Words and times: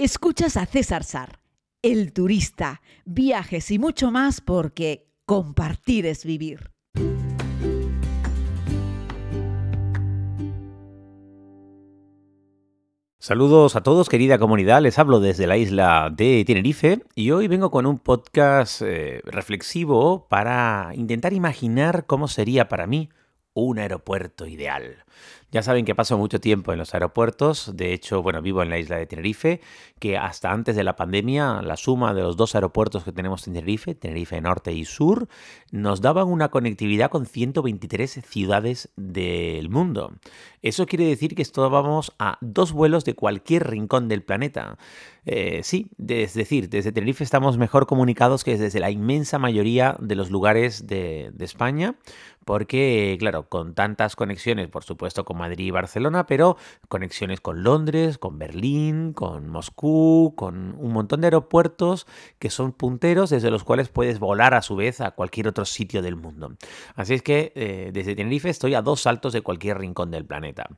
Escuchas 0.00 0.56
a 0.56 0.64
César 0.64 1.02
Sar, 1.02 1.40
el 1.82 2.12
turista, 2.12 2.82
viajes 3.04 3.68
y 3.72 3.80
mucho 3.80 4.12
más 4.12 4.40
porque 4.40 5.08
compartir 5.26 6.06
es 6.06 6.24
vivir. 6.24 6.70
Saludos 13.18 13.74
a 13.74 13.82
todos, 13.82 14.08
querida 14.08 14.38
comunidad. 14.38 14.82
Les 14.82 15.00
hablo 15.00 15.18
desde 15.18 15.48
la 15.48 15.56
isla 15.56 16.14
de 16.16 16.44
Tenerife 16.46 17.02
y 17.16 17.32
hoy 17.32 17.48
vengo 17.48 17.72
con 17.72 17.84
un 17.84 17.98
podcast 17.98 18.82
eh, 18.82 19.20
reflexivo 19.24 20.28
para 20.28 20.92
intentar 20.94 21.32
imaginar 21.32 22.06
cómo 22.06 22.28
sería 22.28 22.68
para 22.68 22.86
mí 22.86 23.08
un 23.52 23.80
aeropuerto 23.80 24.46
ideal. 24.46 25.04
Ya 25.50 25.62
saben 25.62 25.86
que 25.86 25.94
paso 25.94 26.18
mucho 26.18 26.40
tiempo 26.40 26.72
en 26.72 26.78
los 26.78 26.92
aeropuertos, 26.92 27.72
de 27.74 27.94
hecho, 27.94 28.22
bueno, 28.22 28.42
vivo 28.42 28.62
en 28.62 28.68
la 28.68 28.78
isla 28.78 28.98
de 28.98 29.06
Tenerife, 29.06 29.62
que 29.98 30.18
hasta 30.18 30.52
antes 30.52 30.76
de 30.76 30.84
la 30.84 30.94
pandemia 30.94 31.62
la 31.62 31.78
suma 31.78 32.12
de 32.12 32.20
los 32.20 32.36
dos 32.36 32.54
aeropuertos 32.54 33.02
que 33.02 33.12
tenemos 33.12 33.46
en 33.46 33.54
Tenerife, 33.54 33.94
Tenerife 33.94 34.38
Norte 34.42 34.74
y 34.74 34.84
Sur, 34.84 35.26
nos 35.70 36.02
daban 36.02 36.28
una 36.28 36.50
conectividad 36.50 37.08
con 37.08 37.24
123 37.24 38.20
ciudades 38.26 38.90
del 38.96 39.70
mundo. 39.70 40.12
Eso 40.60 40.84
quiere 40.84 41.06
decir 41.06 41.34
que 41.34 41.40
estábamos 41.40 42.12
a 42.18 42.36
dos 42.42 42.72
vuelos 42.72 43.06
de 43.06 43.14
cualquier 43.14 43.68
rincón 43.70 44.08
del 44.08 44.22
planeta. 44.22 44.76
Eh, 45.24 45.60
sí, 45.62 45.90
es 46.08 46.34
decir, 46.34 46.68
desde 46.68 46.92
Tenerife 46.92 47.24
estamos 47.24 47.56
mejor 47.56 47.86
comunicados 47.86 48.44
que 48.44 48.58
desde 48.58 48.80
la 48.80 48.90
inmensa 48.90 49.38
mayoría 49.38 49.96
de 49.98 50.14
los 50.14 50.30
lugares 50.30 50.86
de, 50.86 51.30
de 51.32 51.44
España, 51.44 51.96
porque, 52.44 53.16
claro, 53.18 53.48
con 53.48 53.74
tantas 53.74 54.16
conexiones, 54.16 54.68
por 54.68 54.84
supuesto, 54.84 55.24
con 55.24 55.37
Madrid 55.38 55.66
y 55.66 55.70
Barcelona, 55.70 56.26
pero 56.26 56.56
conexiones 56.88 57.40
con 57.40 57.62
Londres, 57.62 58.18
con 58.18 58.38
Berlín, 58.38 59.12
con 59.12 59.48
Moscú, 59.48 60.34
con 60.36 60.74
un 60.78 60.92
montón 60.92 61.20
de 61.20 61.28
aeropuertos 61.28 62.06
que 62.38 62.50
son 62.50 62.72
punteros 62.72 63.30
desde 63.30 63.50
los 63.50 63.64
cuales 63.64 63.88
puedes 63.88 64.18
volar 64.18 64.54
a 64.54 64.62
su 64.62 64.76
vez 64.76 65.00
a 65.00 65.12
cualquier 65.12 65.48
otro 65.48 65.64
sitio 65.64 66.02
del 66.02 66.16
mundo. 66.16 66.56
Así 66.94 67.14
es 67.14 67.22
que 67.22 67.52
eh, 67.54 67.90
desde 67.92 68.14
Tenerife 68.14 68.50
estoy 68.50 68.74
a 68.74 68.82
dos 68.82 69.00
saltos 69.02 69.32
de 69.32 69.42
cualquier 69.42 69.78
rincón 69.78 70.10
del 70.10 70.24
planeta. 70.24 70.68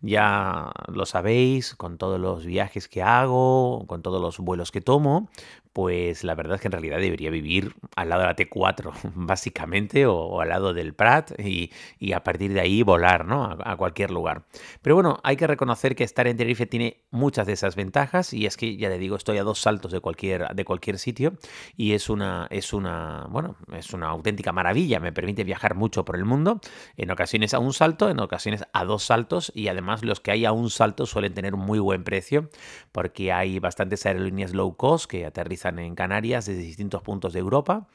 Ya 0.00 0.72
lo 0.88 1.06
sabéis, 1.06 1.74
con 1.74 1.98
todos 1.98 2.20
los 2.20 2.46
viajes 2.46 2.88
que 2.88 3.02
hago, 3.02 3.84
con 3.86 4.02
todos 4.02 4.20
los 4.20 4.38
vuelos 4.38 4.70
que 4.70 4.80
tomo, 4.80 5.28
pues 5.74 6.22
la 6.22 6.36
verdad 6.36 6.54
es 6.54 6.60
que 6.60 6.68
en 6.68 6.72
realidad 6.72 6.98
debería 7.00 7.30
vivir 7.30 7.74
al 7.96 8.08
lado 8.08 8.22
de 8.22 8.28
la 8.28 8.36
T4, 8.36 8.92
básicamente, 9.16 10.06
o, 10.06 10.40
al 10.40 10.48
lado 10.48 10.72
del 10.72 10.94
Prat, 10.94 11.32
y, 11.38 11.72
a 12.12 12.22
partir 12.22 12.52
de 12.52 12.60
ahí 12.60 12.84
volar 12.84 13.26
¿no? 13.26 13.44
a, 13.44 13.76
cualquier 13.76 14.12
lugar. 14.12 14.44
Pero 14.82 14.94
bueno, 14.94 15.18
hay 15.24 15.36
que 15.36 15.48
reconocer 15.48 15.96
que 15.96 16.04
estar 16.04 16.28
en 16.28 16.36
Tenerife 16.36 16.66
tiene 16.66 17.02
muchas 17.10 17.48
de 17.48 17.54
esas 17.54 17.74
ventajas, 17.74 18.32
y 18.32 18.46
es 18.46 18.56
que, 18.56 18.76
ya 18.76 18.88
le 18.88 18.98
digo, 18.98 19.16
estoy 19.16 19.38
a 19.38 19.42
dos 19.42 19.58
saltos 19.58 19.90
de 19.90 19.98
cualquier, 19.98 20.46
de 20.54 20.64
cualquier 20.64 20.96
sitio, 20.96 21.32
y 21.76 21.94
es 21.94 22.08
una, 22.08 22.46
es 22.50 22.72
una, 22.72 23.26
bueno, 23.28 23.56
es 23.76 23.92
una 23.92 24.06
auténtica 24.10 24.52
maravilla, 24.52 25.00
me 25.00 25.12
permite 25.12 25.42
viajar 25.42 25.74
mucho 25.74 26.04
por 26.04 26.14
el 26.14 26.24
mundo, 26.24 26.60
en 26.96 27.10
ocasiones 27.10 27.52
a 27.52 27.58
un 27.58 27.72
salto, 27.72 28.08
en 28.08 28.20
ocasiones 28.20 28.62
a 28.72 28.84
dos 28.84 29.02
saltos, 29.02 29.50
y 29.56 29.66
además 29.66 30.04
los 30.04 30.20
que 30.20 30.30
hay 30.30 30.44
a 30.44 30.52
un 30.52 30.70
salto 30.70 31.04
suelen 31.04 31.34
tener 31.34 31.52
un 31.52 31.66
muy 31.66 31.80
buen 31.80 32.04
precio, 32.04 32.48
porque 32.92 33.32
hay 33.32 33.58
bastantes 33.58 34.06
aerolíneas 34.06 34.54
low 34.54 34.76
cost 34.76 35.10
que 35.10 35.26
aterrizan 35.26 35.63
en 35.68 35.94
Canarias 35.94 36.46
desde 36.46 36.60
distintos 36.60 37.02
puntos 37.02 37.32
de 37.32 37.40
Europa 37.40 37.86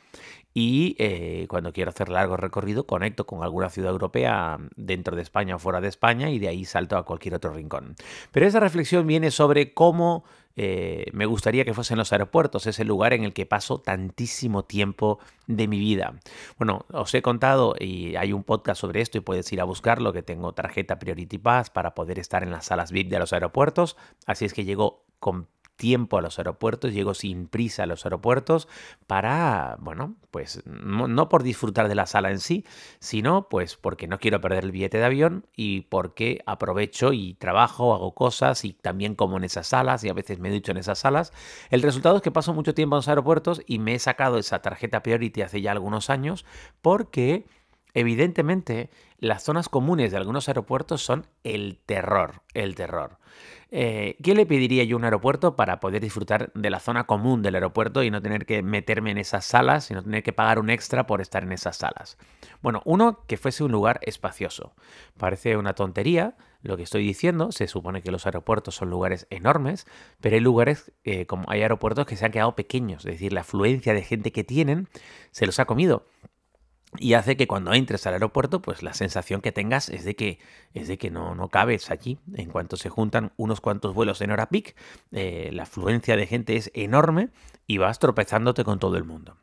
y 0.54 0.96
eh, 0.98 1.46
cuando 1.50 1.72
quiero 1.72 1.90
hacer 1.90 2.10
largo 2.10 2.36
recorrido 2.38 2.86
conecto 2.86 3.26
con 3.26 3.44
alguna 3.44 3.70
ciudad 3.70 3.92
europea 3.92 4.58
dentro 4.76 5.16
de 5.16 5.22
España 5.22 5.56
o 5.56 5.60
fuera 5.60 5.82
de 5.82 5.88
España 5.88 6.30
y 6.30 6.40
de 6.40 6.48
ahí 6.48 6.66
salto 6.66 6.98
a 6.98 7.06
cualquier 7.06 7.36
otro 7.36 7.54
rincón. 7.54 7.96
Pero 8.32 8.48
esa 8.48 8.60
reflexión 8.60 9.06
viene 9.06 9.32
sobre 9.32 9.74
cómo 9.74 10.24
eh, 10.56 11.06
me 11.14 11.26
gustaría 11.26 11.64
que 11.64 11.74
fuesen 11.74 11.98
los 11.98 12.12
aeropuertos, 12.12 12.68
ese 12.68 12.84
lugar 12.84 13.14
en 13.14 13.24
el 13.24 13.34
que 13.34 13.46
paso 13.46 13.80
tantísimo 13.80 14.66
tiempo 14.66 15.20
de 15.48 15.68
mi 15.68 15.80
vida. 15.80 16.16
Bueno, 16.58 16.86
os 16.92 17.14
he 17.14 17.22
contado 17.22 17.76
y 17.80 18.16
hay 18.16 18.34
un 18.34 18.44
podcast 18.44 18.82
sobre 18.82 19.02
esto 19.02 19.18
y 19.18 19.22
puedes 19.22 19.52
ir 19.54 19.62
a 19.62 19.64
buscarlo, 19.64 20.12
que 20.12 20.24
tengo 20.24 20.54
tarjeta 20.54 21.00
Priority 21.00 21.38
Pass 21.38 21.70
para 21.70 21.94
poder 21.96 22.20
estar 22.20 22.44
en 22.44 22.52
las 22.52 22.66
salas 22.66 22.92
VIP 22.92 23.10
de 23.10 23.20
los 23.20 23.32
aeropuertos, 23.32 23.96
así 24.26 24.44
es 24.44 24.54
que 24.54 24.66
llego 24.66 25.06
con 25.20 25.48
tiempo 25.80 26.18
a 26.18 26.22
los 26.22 26.38
aeropuertos, 26.38 26.94
llego 26.94 27.14
sin 27.14 27.48
prisa 27.48 27.84
a 27.84 27.86
los 27.86 28.06
aeropuertos 28.06 28.68
para, 29.08 29.78
bueno, 29.80 30.16
pues 30.30 30.62
no, 30.66 31.30
por 31.30 31.42
disfrutar 31.42 31.88
de 31.88 31.96
la 31.96 32.06
sala 32.06 32.32
en 32.32 32.40
sí, 32.40 32.66
sino 33.00 33.48
pues 33.48 33.78
porque 33.78 34.06
no 34.06 34.20
quiero 34.20 34.42
perder 34.42 34.66
el 34.66 34.74
billete 34.74 34.98
de 34.98 35.06
avión 35.06 35.46
y 35.56 35.82
porque 35.84 36.42
aprovecho 36.46 37.14
y 37.14 37.36
trabajo, 37.36 37.96
hago 37.96 38.14
cosas 38.14 38.66
y 38.66 38.74
también 38.74 39.16
como 39.16 39.38
en 39.38 39.46
esas 39.46 39.68
salas 39.68 40.04
y 40.04 40.10
a 40.10 40.14
veces 40.14 40.38
me 40.40 40.50
he 40.50 40.52
dicho 40.52 40.72
en 40.72 40.78
esas 40.78 41.00
salas. 41.00 41.32
El 41.70 41.82
resultado 41.82 42.18
es 42.18 42.22
que 42.22 42.30
paso 42.30 42.54
mucho 42.54 42.74
tiempo 42.74 42.98
en 42.98 42.98
los 42.98 43.08
aeropuertos 43.08 43.62
y 43.66 43.80
me 43.80 43.96
he 43.96 44.00
sacado 44.00 44.38
esa 44.38 44.62
tarjeta 44.62 45.02
Priority 45.02 45.44
hace 45.44 45.62
ya 45.62 45.72
algunos 45.72 46.10
años 46.10 46.46
porque 46.82 47.46
evidentemente 47.94 48.90
las 49.18 49.44
zonas 49.44 49.70
comunes 49.70 50.12
de 50.12 50.18
algunos 50.18 50.48
aeropuertos 50.48 51.02
son 51.02 51.26
el 51.44 51.80
terror, 51.86 52.42
el 52.54 52.76
terror. 52.76 53.18
Eh, 53.72 54.18
¿Qué 54.24 54.34
le 54.34 54.46
pediría 54.46 54.84
yo 54.84 54.96
a 54.96 55.00
un 55.00 55.04
aeropuerto 55.04 55.56
para 55.56 55.80
poder 55.80 56.02
disfrutar 56.02 56.52
de 56.54 56.70
la 56.70 56.80
zona 56.80 57.06
común 57.06 57.44
del 57.44 57.56
aeropuerto 57.56 58.02
y 58.02 58.10
no 58.10 58.22
tener 58.22 58.46
que 58.46 58.64
meterme 58.64 59.12
en 59.12 59.20
esas 59.20 59.46
salas 59.46 59.92
y 59.92 59.94
no 59.94 60.04
tener 60.04 60.24
que 60.24 60.34
pagar 60.34 60.60
un 60.60 60.70
extra 60.70 61.06
por 61.06 61.22
estar 61.22 61.44
en 61.44 61.52
esas 61.52 61.78
salas? 61.78 62.18
Bueno, 62.62 62.82
uno, 62.86 63.26
que 63.28 63.38
fuese 63.38 63.64
un 63.64 63.72
lugar 63.72 64.00
espacioso. 64.04 64.74
Parece 65.18 65.58
una 65.58 65.74
tontería 65.74 66.36
lo 66.62 66.76
que 66.76 66.84
estoy 66.84 67.04
diciendo, 67.04 67.52
se 67.52 67.68
supone 67.68 68.02
que 68.02 68.12
los 68.12 68.26
aeropuertos 68.26 68.76
son 68.76 68.90
lugares 68.90 69.28
enormes, 69.30 69.88
pero 70.20 70.36
hay 70.36 70.42
lugares, 70.42 70.92
eh, 71.04 71.26
como 71.26 71.50
hay 71.50 71.62
aeropuertos 71.62 72.06
que 72.06 72.18
se 72.18 72.26
han 72.26 72.32
quedado 72.32 72.56
pequeños, 72.56 73.06
es 73.06 73.14
decir, 73.14 73.32
la 73.32 73.42
afluencia 73.42 73.94
de 73.94 74.04
gente 74.04 74.34
que 74.34 74.44
tienen 74.44 74.90
se 75.32 75.46
los 75.46 75.60
ha 75.60 75.66
comido 75.66 76.06
y 76.98 77.14
hace 77.14 77.38
que 77.38 77.48
cuando 77.48 77.74
entres 77.74 78.08
al 78.08 78.14
aeropuerto, 78.14 78.62
pues 78.62 78.82
la 78.82 78.94
sensación 78.94 79.42
que 79.42 79.52
tengas 79.52 79.90
es 79.90 80.06
de 80.06 80.16
que, 80.16 80.40
es 80.74 80.88
de 80.88 80.98
que 80.98 81.12
no, 81.12 81.36
no 81.36 81.50
cabes 81.50 81.92
allí. 81.92 82.18
En 82.34 82.50
cuanto 82.50 82.78
se 82.78 82.90
juntan 82.90 83.32
unos 83.38 83.62
cuantos 83.62 83.94
vuelos 83.94 84.22
en 84.22 84.32
hora 84.32 84.50
peak, 84.50 84.76
eh, 85.12 85.50
la 85.54 85.64
afluencia 85.64 86.16
de 86.16 86.26
gente 86.26 86.56
es 86.56 86.72
enorme 86.74 87.30
y 87.68 87.78
vas 87.78 88.00
tropezándote 88.00 88.64
con 88.64 88.80
todo 88.80 88.98
el 88.98 89.04
mundo. 89.04 89.38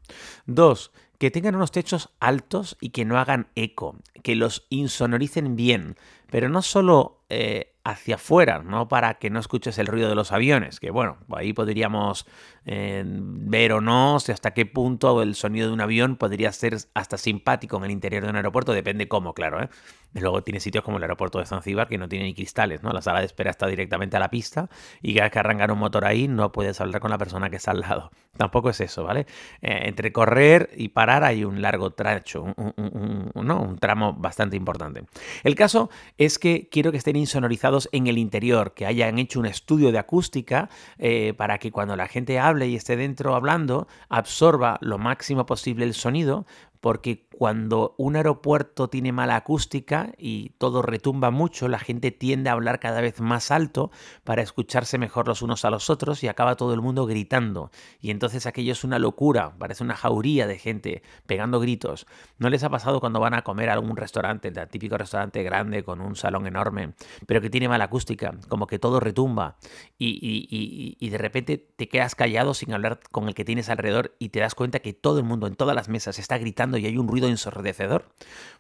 Dos, 0.46 0.90
que 1.18 1.30
tengan 1.30 1.54
unos 1.54 1.70
techos 1.70 2.10
altos 2.18 2.76
y 2.80 2.90
que 2.90 3.04
no 3.04 3.18
hagan 3.18 3.48
eco, 3.54 3.96
que 4.24 4.34
los 4.34 4.66
insonoricen 4.68 5.54
bien, 5.54 5.96
pero 6.30 6.48
no 6.48 6.62
solo 6.62 7.22
eh, 7.28 7.75
hacia 7.86 8.16
afuera, 8.16 8.64
no 8.64 8.88
para 8.88 9.14
que 9.14 9.30
no 9.30 9.38
escuches 9.38 9.78
el 9.78 9.86
ruido 9.86 10.08
de 10.08 10.16
los 10.16 10.32
aviones, 10.32 10.80
que 10.80 10.90
bueno, 10.90 11.18
ahí 11.32 11.52
podríamos 11.52 12.26
eh, 12.64 13.04
ver 13.06 13.72
o 13.72 13.80
no 13.80 14.18
si 14.18 14.32
hasta 14.32 14.52
qué 14.52 14.66
punto 14.66 15.22
el 15.22 15.36
sonido 15.36 15.68
de 15.68 15.72
un 15.72 15.80
avión 15.80 16.16
podría 16.16 16.50
ser 16.50 16.76
hasta 16.94 17.16
simpático 17.16 17.76
en 17.76 17.84
el 17.84 17.90
interior 17.92 18.24
de 18.24 18.30
un 18.30 18.36
aeropuerto, 18.36 18.72
depende 18.72 19.06
cómo, 19.06 19.34
claro. 19.34 19.62
¿eh? 19.62 19.68
Luego 20.14 20.42
tiene 20.42 20.60
sitios 20.60 20.82
como 20.82 20.96
el 20.96 21.02
aeropuerto 21.04 21.38
de 21.38 21.46
Zanzíbar 21.46 21.88
que 21.88 21.98
no 21.98 22.08
tiene 22.08 22.24
ni 22.24 22.34
cristales, 22.34 22.82
¿no? 22.82 22.90
La 22.90 23.02
sala 23.02 23.20
de 23.20 23.26
espera 23.26 23.50
está 23.50 23.66
directamente 23.66 24.16
a 24.16 24.20
la 24.20 24.30
pista 24.30 24.68
y 25.02 25.14
cada 25.14 25.26
vez 25.26 25.32
que 25.32 25.38
arrancar 25.38 25.70
un 25.70 25.78
motor 25.78 26.06
ahí 26.06 26.26
no 26.26 26.50
puedes 26.52 26.80
hablar 26.80 27.00
con 27.00 27.10
la 27.10 27.18
persona 27.18 27.50
que 27.50 27.56
está 27.56 27.72
al 27.72 27.80
lado. 27.80 28.10
Tampoco 28.36 28.70
es 28.70 28.80
eso, 28.80 29.04
¿vale? 29.04 29.26
Eh, 29.62 29.82
entre 29.84 30.12
correr 30.12 30.70
y 30.76 30.88
parar 30.88 31.22
hay 31.22 31.44
un 31.44 31.62
largo 31.62 31.90
tracho, 31.90 32.42
un, 32.42 33.32
un 33.34 33.78
tramo 33.78 34.14
bastante 34.14 34.56
importante. 34.56 35.04
El 35.44 35.54
caso 35.54 35.90
es 36.18 36.38
que 36.38 36.68
quiero 36.70 36.90
que 36.90 36.98
estén 36.98 37.16
insonorizados 37.16 37.75
en 37.92 38.06
el 38.06 38.18
interior, 38.18 38.74
que 38.74 38.86
hayan 38.86 39.18
hecho 39.18 39.40
un 39.40 39.46
estudio 39.46 39.92
de 39.92 39.98
acústica 39.98 40.68
eh, 40.98 41.34
para 41.36 41.58
que 41.58 41.70
cuando 41.70 41.96
la 41.96 42.08
gente 42.08 42.38
hable 42.38 42.68
y 42.68 42.76
esté 42.76 42.96
dentro 42.96 43.34
hablando, 43.34 43.86
absorba 44.08 44.78
lo 44.80 44.98
máximo 44.98 45.46
posible 45.46 45.84
el 45.84 45.94
sonido, 45.94 46.46
porque 46.86 47.26
cuando 47.36 47.96
un 47.98 48.14
aeropuerto 48.14 48.88
tiene 48.88 49.10
mala 49.10 49.34
acústica 49.34 50.12
y 50.16 50.50
todo 50.50 50.82
retumba 50.82 51.32
mucho, 51.32 51.66
la 51.66 51.80
gente 51.80 52.12
tiende 52.12 52.48
a 52.48 52.52
hablar 52.52 52.78
cada 52.78 53.00
vez 53.00 53.20
más 53.20 53.50
alto 53.50 53.90
para 54.22 54.42
escucharse 54.42 54.96
mejor 54.96 55.26
los 55.26 55.42
unos 55.42 55.64
a 55.64 55.70
los 55.70 55.90
otros 55.90 56.22
y 56.22 56.28
acaba 56.28 56.54
todo 56.54 56.74
el 56.74 56.80
mundo 56.80 57.04
gritando. 57.04 57.72
Y 58.00 58.12
entonces 58.12 58.46
aquello 58.46 58.70
es 58.70 58.84
una 58.84 59.00
locura, 59.00 59.56
parece 59.58 59.82
una 59.82 59.96
jauría 59.96 60.46
de 60.46 60.60
gente 60.60 61.02
pegando 61.26 61.58
gritos. 61.58 62.06
¿No 62.38 62.50
les 62.50 62.62
ha 62.62 62.70
pasado 62.70 63.00
cuando 63.00 63.18
van 63.18 63.34
a 63.34 63.42
comer 63.42 63.68
a 63.68 63.72
algún 63.72 63.96
restaurante, 63.96 64.46
el 64.46 64.68
típico 64.68 64.96
restaurante 64.96 65.42
grande 65.42 65.82
con 65.82 66.00
un 66.00 66.14
salón 66.14 66.46
enorme, 66.46 66.92
pero 67.26 67.40
que 67.40 67.50
tiene 67.50 67.68
mala 67.68 67.86
acústica, 67.86 68.36
como 68.48 68.68
que 68.68 68.78
todo 68.78 69.00
retumba 69.00 69.56
y, 69.98 70.96
y 71.00 71.08
de 71.10 71.18
repente 71.18 71.58
te 71.58 71.88
quedas 71.88 72.14
callado 72.14 72.54
sin 72.54 72.72
hablar 72.72 73.00
con 73.10 73.26
el 73.26 73.34
que 73.34 73.44
tienes 73.44 73.70
alrededor 73.70 74.14
y 74.20 74.28
te 74.28 74.38
das 74.38 74.54
cuenta 74.54 74.78
que 74.78 74.92
todo 74.92 75.18
el 75.18 75.24
mundo 75.24 75.48
en 75.48 75.56
todas 75.56 75.74
las 75.74 75.88
mesas 75.88 76.20
está 76.20 76.38
gritando 76.38 76.75
y 76.78 76.86
hay 76.86 76.98
un 76.98 77.08
ruido 77.08 77.28
ensordecedor? 77.28 78.08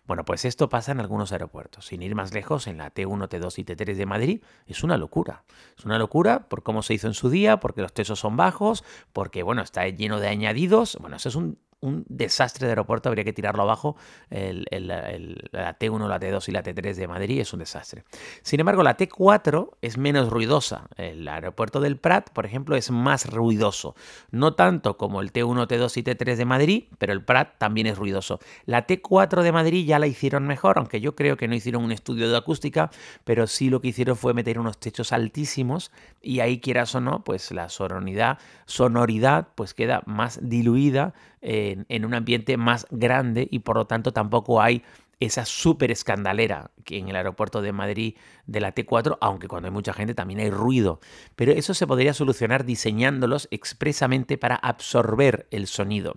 Bueno, 0.06 0.24
pues 0.24 0.44
esto 0.44 0.68
pasa 0.68 0.92
en 0.92 1.00
algunos 1.00 1.32
aeropuertos. 1.32 1.86
Sin 1.86 2.02
ir 2.02 2.14
más 2.14 2.32
lejos, 2.32 2.66
en 2.66 2.78
la 2.78 2.94
T1, 2.94 3.28
T2 3.28 3.58
y 3.58 3.64
T3 3.64 3.94
de 3.94 4.06
Madrid, 4.06 4.42
es 4.66 4.84
una 4.84 4.96
locura. 4.96 5.44
Es 5.76 5.84
una 5.84 5.98
locura 5.98 6.48
por 6.48 6.62
cómo 6.62 6.82
se 6.82 6.94
hizo 6.94 7.08
en 7.08 7.14
su 7.14 7.28
día, 7.28 7.58
porque 7.58 7.82
los 7.82 7.92
tesos 7.92 8.20
son 8.20 8.36
bajos, 8.36 8.84
porque, 9.12 9.42
bueno, 9.42 9.62
está 9.62 9.88
lleno 9.88 10.20
de 10.20 10.28
añadidos. 10.28 10.96
Bueno, 11.00 11.16
eso 11.16 11.28
es 11.28 11.34
un 11.34 11.58
un 11.80 12.04
desastre 12.08 12.66
de 12.66 12.72
aeropuerto, 12.72 13.08
habría 13.08 13.24
que 13.24 13.32
tirarlo 13.32 13.62
abajo. 13.62 13.96
El, 14.30 14.66
la 14.70 15.78
T1, 15.78 16.08
la 16.08 16.18
T2 16.18 16.48
y 16.48 16.52
la 16.52 16.62
T3 16.62 16.94
de 16.94 17.08
Madrid 17.08 17.40
es 17.40 17.52
un 17.52 17.60
desastre. 17.60 18.04
Sin 18.42 18.60
embargo, 18.60 18.82
la 18.82 18.96
T4 18.96 19.70
es 19.82 19.98
menos 19.98 20.30
ruidosa. 20.30 20.88
El 20.96 21.26
aeropuerto 21.28 21.80
del 21.80 21.96
Prat, 21.96 22.30
por 22.30 22.46
ejemplo, 22.46 22.76
es 22.76 22.90
más 22.90 23.30
ruidoso. 23.30 23.94
No 24.30 24.54
tanto 24.54 24.96
como 24.96 25.20
el 25.20 25.32
T1, 25.32 25.66
T2 25.66 25.96
y 25.98 26.02
T3 26.02 26.36
de 26.36 26.44
Madrid, 26.44 26.84
pero 26.98 27.12
el 27.12 27.22
Prat 27.24 27.58
también 27.58 27.86
es 27.86 27.98
ruidoso. 27.98 28.40
La 28.64 28.86
T4 28.86 29.42
de 29.42 29.52
Madrid 29.52 29.86
ya 29.86 29.98
la 29.98 30.06
hicieron 30.06 30.46
mejor, 30.46 30.78
aunque 30.78 31.00
yo 31.00 31.14
creo 31.14 31.36
que 31.36 31.48
no 31.48 31.54
hicieron 31.54 31.84
un 31.84 31.92
estudio 31.92 32.30
de 32.30 32.36
acústica, 32.36 32.90
pero 33.24 33.46
sí 33.46 33.70
lo 33.70 33.80
que 33.80 33.88
hicieron 33.88 34.16
fue 34.16 34.34
meter 34.34 34.58
unos 34.58 34.78
techos 34.78 35.12
altísimos 35.12 35.90
y 36.22 36.40
ahí 36.40 36.60
quieras 36.60 36.94
o 36.94 37.00
no, 37.00 37.22
pues 37.22 37.52
la 37.52 37.68
sonoridad, 37.68 38.38
sonoridad 38.64 39.48
pues 39.54 39.74
queda 39.74 40.02
más 40.06 40.40
diluida 40.42 41.14
en, 41.46 42.04
un 42.04 42.14
ambiente 42.14 42.56
más 42.56 42.86
grande 42.90 43.46
y 43.50 43.60
por 43.60 43.76
lo 43.76 43.86
tanto 43.86 44.12
tampoco 44.12 44.60
hay 44.60 44.82
esa 45.18 45.46
súper 45.46 45.90
escandalera 45.90 46.72
que 46.84 46.98
en 46.98 47.08
el 47.08 47.16
aeropuerto 47.16 47.62
de 47.62 47.72
Madrid 47.72 48.16
de 48.46 48.60
la 48.60 48.74
T4, 48.74 49.16
aunque 49.20 49.48
cuando 49.48 49.68
hay 49.68 49.72
mucha 49.72 49.94
gente 49.94 50.14
también 50.14 50.40
hay 50.40 50.50
ruido. 50.50 51.00
Pero 51.36 51.52
eso 51.52 51.72
se 51.72 51.86
podría 51.86 52.12
solucionar 52.12 52.64
diseñándolos 52.66 53.48
expresamente 53.50 54.36
para 54.36 54.56
absorber 54.56 55.46
el 55.50 55.68
sonido. 55.68 56.16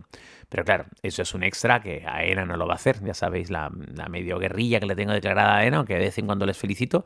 Pero 0.49 0.65
claro, 0.65 0.85
eso 1.01 1.21
es 1.21 1.33
un 1.33 1.43
extra 1.43 1.81
que 1.81 2.03
AENA 2.05 2.45
no 2.45 2.57
lo 2.57 2.67
va 2.67 2.73
a 2.73 2.75
hacer. 2.75 3.01
Ya 3.03 3.13
sabéis 3.13 3.49
la, 3.49 3.71
la 3.93 4.09
medio 4.09 4.37
guerrilla 4.37 4.81
que 4.81 4.87
le 4.87 4.95
tengo 4.95 5.13
declarada 5.13 5.53
a 5.53 5.57
AENA, 5.59 5.77
aunque 5.77 5.93
de 5.93 6.01
vez 6.01 6.17
en 6.17 6.25
cuando 6.25 6.45
les 6.45 6.57
felicito, 6.57 7.05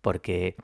porque 0.00 0.56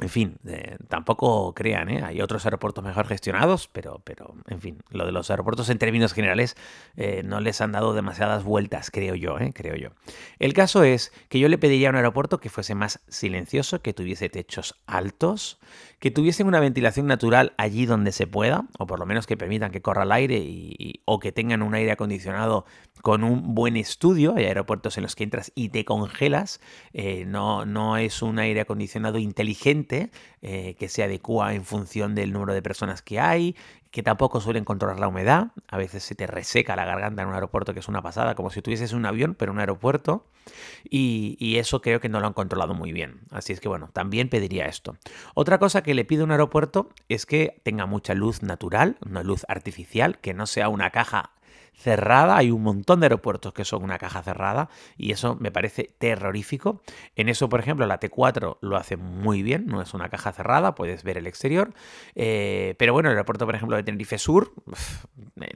en 0.00 0.08
fin, 0.08 0.36
eh, 0.46 0.78
tampoco 0.88 1.52
crean, 1.54 1.90
¿eh? 1.90 2.02
hay 2.02 2.22
otros 2.22 2.46
aeropuertos 2.46 2.82
mejor 2.82 3.06
gestionados, 3.06 3.68
pero, 3.68 4.00
pero, 4.04 4.34
en 4.48 4.60
fin, 4.60 4.78
lo 4.90 5.04
de 5.04 5.12
los 5.12 5.30
aeropuertos 5.30 5.68
en 5.68 5.78
términos 5.78 6.14
generales 6.14 6.56
eh, 6.96 7.22
no 7.24 7.40
les 7.40 7.60
han 7.60 7.72
dado 7.72 7.92
demasiadas 7.92 8.42
vueltas, 8.42 8.90
creo 8.90 9.14
yo, 9.14 9.36
creo 9.52 9.76
yo. 9.76 9.90
El 10.38 10.54
caso 10.54 10.82
es 10.82 11.12
que 11.28 11.38
yo 11.38 11.48
le 11.48 11.58
pediría 11.58 11.88
a 11.88 11.90
un 11.90 11.96
aeropuerto 11.96 12.38
que 12.38 12.48
fuese 12.48 12.74
más 12.74 13.00
silencioso, 13.08 13.82
que 13.82 13.92
tuviese 13.92 14.30
techos 14.30 14.80
altos, 14.86 15.60
que 15.98 16.10
tuviesen 16.10 16.46
una 16.46 16.58
ventilación 16.58 17.06
natural 17.06 17.52
allí 17.58 17.84
donde 17.84 18.12
se 18.12 18.26
pueda, 18.26 18.66
o 18.78 18.86
por 18.86 18.98
lo 18.98 19.06
menos 19.06 19.26
que 19.26 19.36
permitan 19.36 19.70
que 19.70 19.82
corra 19.82 20.04
el 20.04 20.12
aire 20.12 20.38
y, 20.38 21.02
o 21.04 21.20
que 21.20 21.32
tengan 21.32 21.62
un 21.62 21.74
aire 21.74 21.92
acondicionado 21.92 22.64
con 23.02 23.22
un 23.24 23.54
buen 23.54 23.76
estudio. 23.76 24.34
Hay 24.36 24.46
aeropuertos 24.46 24.96
en 24.96 25.04
los 25.04 25.14
que 25.14 25.24
entras 25.24 25.52
y 25.54 25.68
te 25.68 25.84
congelas. 25.84 26.60
Eh, 26.92 27.24
no, 27.26 27.66
no 27.66 27.98
es 27.98 28.22
un 28.22 28.38
aire 28.38 28.62
acondicionado 28.62 29.18
inteligente 29.18 29.81
eh, 30.42 30.74
que 30.78 30.88
se 30.88 31.02
adecua 31.02 31.54
en 31.54 31.64
función 31.64 32.14
del 32.14 32.32
número 32.32 32.54
de 32.54 32.62
personas 32.62 33.02
que 33.02 33.20
hay, 33.20 33.56
que 33.90 34.02
tampoco 34.02 34.40
suelen 34.40 34.64
controlar 34.64 34.98
la 34.98 35.08
humedad. 35.08 35.48
A 35.68 35.76
veces 35.76 36.02
se 36.02 36.14
te 36.14 36.26
reseca 36.26 36.76
la 36.76 36.84
garganta 36.84 37.22
en 37.22 37.28
un 37.28 37.34
aeropuerto, 37.34 37.74
que 37.74 37.80
es 37.80 37.88
una 37.88 38.02
pasada, 38.02 38.34
como 38.34 38.50
si 38.50 38.60
estuvieses 38.60 38.92
en 38.92 38.98
un 38.98 39.06
avión, 39.06 39.34
pero 39.34 39.52
un 39.52 39.60
aeropuerto. 39.60 40.26
Y, 40.82 41.36
y, 41.38 41.58
eso 41.58 41.82
creo 41.82 42.00
que 42.00 42.08
no 42.08 42.18
lo 42.18 42.26
han 42.26 42.32
controlado 42.32 42.74
muy 42.74 42.92
bien. 42.92 43.20
Así 43.30 43.52
es 43.52 43.60
que 43.60 43.68
bueno, 43.68 43.90
también 43.92 44.28
pediría 44.28 44.66
esto. 44.66 44.96
Otra 45.34 45.58
cosa 45.58 45.82
que 45.82 45.94
le 45.94 46.04
pido 46.04 46.22
a 46.22 46.24
un 46.24 46.32
aeropuerto 46.32 46.88
es 47.08 47.26
que 47.26 47.60
tenga 47.62 47.86
mucha 47.86 48.14
luz 48.14 48.42
natural, 48.42 48.96
una 49.06 49.22
luz 49.22 49.44
artificial, 49.46 50.18
que 50.18 50.34
no 50.34 50.46
sea 50.46 50.68
una 50.68 50.90
caja 50.90 51.30
cerrada. 51.74 52.36
Hay 52.36 52.50
un 52.50 52.62
montón 52.62 53.00
de 53.00 53.06
aeropuertos 53.06 53.52
que 53.52 53.64
son 53.64 53.82
una 53.82 53.98
caja 53.98 54.22
cerrada 54.22 54.68
y 54.96 55.12
eso 55.12 55.36
me 55.40 55.50
parece 55.50 55.94
terrorífico. 55.98 56.82
En 57.16 57.28
eso, 57.28 57.48
por 57.48 57.60
ejemplo, 57.60 57.86
la 57.86 58.00
T4 58.00 58.58
lo 58.60 58.76
hace 58.76 58.96
muy 58.96 59.42
bien, 59.42 59.66
no 59.66 59.82
es 59.82 59.94
una 59.94 60.08
caja 60.08 60.32
cerrada, 60.32 60.74
puedes 60.74 61.02
ver 61.02 61.18
el 61.18 61.26
exterior. 61.26 61.74
Eh, 62.14 62.74
pero 62.78 62.92
bueno, 62.92 63.08
el 63.08 63.16
aeropuerto, 63.16 63.46
por 63.46 63.54
ejemplo, 63.54 63.76
de 63.76 63.82
Tenerife 63.82 64.18
Sur 64.18 64.52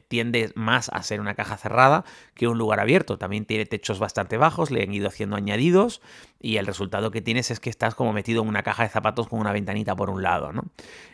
tiende 0.09 0.53
más 0.55 0.89
a 0.93 1.03
ser 1.03 1.21
una 1.21 1.35
caja 1.35 1.57
cerrada 1.57 2.05
que 2.35 2.49
un 2.49 2.59
lugar 2.59 2.81
abierto. 2.81 3.19
También 3.19 3.45
tiene 3.45 3.67
techos 3.67 3.99
bastante 3.99 4.37
bajos, 4.37 4.71
le 4.71 4.83
han 4.83 4.93
ido 4.93 5.09
haciendo 5.09 5.37
añadidos 5.37 6.01
y 6.41 6.59
el 6.59 6.67
resultado 6.67 7.11
que 7.11 7.23
tienes 7.23 7.51
es 7.51 7.61
que 7.61 7.71
estás 7.71 7.95
como 7.95 8.13
metido 8.13 8.43
en 8.43 8.49
una 8.49 8.63
caja 8.63 8.83
de 8.83 8.89
zapatos 8.89 9.29
con 9.29 9.41
una 9.41 9.53
ventanita 9.53 9.97
por 9.97 10.11
un 10.11 10.23
lado. 10.23 10.53
¿no? 10.53 10.65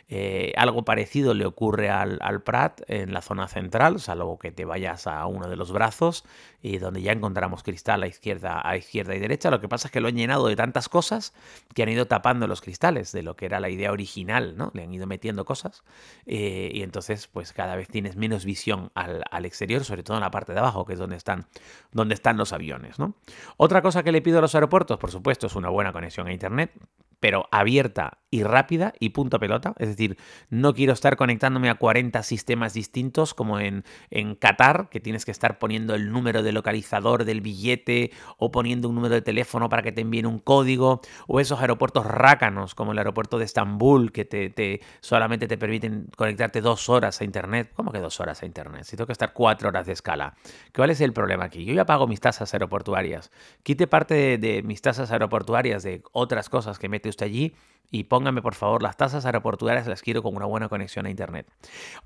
Eh, 0.09 0.53
algo 0.57 0.83
parecido 0.83 1.33
le 1.33 1.45
ocurre 1.45 1.89
al, 1.89 2.19
al, 2.21 2.41
Prat 2.41 2.81
en 2.87 3.13
la 3.13 3.21
zona 3.21 3.47
central, 3.47 3.99
salvo 3.99 4.37
que 4.37 4.51
te 4.51 4.65
a 5.07 5.25
uno 5.25 5.49
de 5.49 5.55
los 5.55 5.71
brazos 5.71 6.23
y 6.61 6.77
donde 6.77 7.01
ya 7.01 7.11
encontramos 7.11 7.63
cristal 7.63 8.03
a 8.03 8.07
izquierda, 8.07 8.61
a 8.63 8.77
izquierda 8.77 9.15
y 9.15 9.19
derecha. 9.19 9.51
Lo 9.51 9.59
que 9.59 9.67
pasa 9.67 9.87
es 9.87 9.91
que 9.91 9.99
lo 9.99 10.07
han 10.07 10.15
llenado 10.15 10.47
de 10.47 10.55
tantas 10.55 10.89
cosas 10.89 11.33
que 11.73 11.83
han 11.83 11.89
ido 11.89 12.07
tapando 12.07 12.47
los 12.47 12.61
cristales 12.61 13.11
de 13.11 13.23
lo 13.23 13.35
que 13.35 13.45
era 13.45 13.59
la 13.59 13.69
idea 13.69 13.91
original, 13.91 14.55
¿no? 14.57 14.71
Le 14.73 14.83
han 14.83 14.93
ido 14.93 15.07
metiendo 15.07 15.45
cosas 15.45 15.83
eh, 16.25 16.71
y 16.73 16.83
entonces 16.83 17.27
pues 17.27 17.53
cada 17.53 17.75
vez 17.75 17.87
tienes 17.87 18.15
menos 18.15 18.45
visión 18.45 18.91
al, 18.95 19.23
al, 19.29 19.45
exterior, 19.45 19.83
sobre 19.83 20.03
todo 20.03 20.17
en 20.17 20.21
la 20.21 20.31
parte 20.31 20.53
de 20.53 20.59
abajo, 20.59 20.85
que 20.85 20.93
es 20.93 20.99
donde 20.99 21.17
están, 21.17 21.47
donde 21.91 22.13
están 22.13 22.37
los 22.37 22.53
aviones, 22.53 22.99
¿no? 22.99 23.15
Otra 23.57 23.81
cosa 23.81 24.03
que 24.03 24.11
le 24.11 24.21
pido 24.21 24.37
a 24.37 24.41
los 24.41 24.55
aeropuertos, 24.55 24.97
por 24.97 25.11
supuesto, 25.11 25.47
es 25.47 25.55
una 25.55 25.69
buena 25.69 25.91
conexión 25.91 26.27
a 26.27 26.33
Internet, 26.33 26.71
pero 27.19 27.47
abierta 27.51 28.22
y 28.33 28.41
rápida 28.41 28.93
y 28.99 29.09
punto 29.09 29.39
pelota. 29.39 29.75
Es 29.77 29.89
decir, 29.89 30.17
no 30.49 30.73
quiero 30.73 30.93
estar 30.93 31.17
conectándome 31.17 31.69
a 31.69 31.75
40 31.75 32.23
sistemas 32.23 32.73
distintos 32.73 33.35
como 33.35 33.59
en, 33.59 33.83
en 34.09 34.33
Qatar, 34.33 34.89
que 34.89 34.99
tienes 34.99 35.23
que 35.23 35.29
estar 35.29 35.59
poniendo 35.59 35.93
el 35.93 36.11
número 36.11 36.41
de 36.41 36.51
localizador 36.51 37.25
del 37.25 37.41
billete 37.41 38.09
o 38.39 38.51
poniendo 38.51 38.89
un 38.89 38.95
número 38.95 39.13
de 39.13 39.21
teléfono 39.21 39.69
para 39.69 39.83
que 39.83 39.91
te 39.91 40.01
envíen 40.01 40.25
un 40.25 40.39
código, 40.39 41.01
o 41.27 41.39
esos 41.39 41.61
aeropuertos 41.61 42.07
rácanos 42.07 42.73
como 42.73 42.93
el 42.93 42.97
aeropuerto 42.97 43.37
de 43.37 43.45
Estambul, 43.45 44.11
que 44.11 44.25
te, 44.25 44.81
solamente 44.99 45.47
te 45.47 45.59
permiten 45.59 46.07
conectarte 46.17 46.59
dos 46.59 46.89
horas 46.89 47.21
a 47.21 47.25
Internet. 47.25 47.71
¿Cómo 47.75 47.91
que 47.91 47.99
dos 47.99 48.19
horas 48.19 48.41
a 48.41 48.47
Internet? 48.47 48.85
Si 48.85 48.97
tengo 48.97 49.05
que 49.05 49.13
estar 49.13 49.33
cuatro 49.33 49.69
horas 49.69 49.85
de 49.85 49.93
escala. 49.93 50.33
¿Cuál 50.73 50.89
es 50.89 51.01
el 51.01 51.13
problema 51.13 51.45
aquí? 51.45 51.65
Yo 51.65 51.75
ya 51.75 51.85
pago 51.85 52.07
mis 52.07 52.19
tasas 52.19 52.51
aeroportuarias. 52.51 53.29
Quite 53.61 53.85
parte 53.85 54.15
de, 54.15 54.37
de 54.39 54.63
mis 54.63 54.81
tasas 54.81 55.11
aeroportuarias 55.11 55.83
de 55.83 56.01
otras 56.13 56.49
cosas 56.49 56.79
que 56.79 56.89
mete 56.89 57.09
usted 57.09 57.27
allí 57.27 57.53
y 57.93 58.05
póngame 58.23 58.41
por 58.41 58.55
favor 58.55 58.81
las 58.81 58.95
tasas 58.95 59.25
aeroportuarias, 59.25 59.85
las 59.85 60.01
quiero 60.01 60.23
con 60.23 60.33
una 60.33 60.45
buena 60.45 60.69
conexión 60.69 61.05
a 61.05 61.09
Internet. 61.09 61.45